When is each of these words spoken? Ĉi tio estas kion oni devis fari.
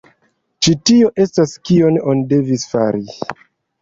Ĉi 0.67 0.73
tio 0.89 1.11
estas 1.25 1.53
kion 1.69 2.01
oni 2.15 2.25
devis 2.33 2.67
fari. 2.73 3.07